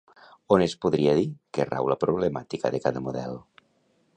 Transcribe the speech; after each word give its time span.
On 0.55 0.61
es 0.65 0.73
podria 0.85 1.13
dir 1.19 1.25
que 1.57 1.67
rau 1.73 1.91
la 1.91 1.99
problemàtica 2.05 2.73
de 2.77 2.81
cada 2.87 3.05
model? 3.11 3.39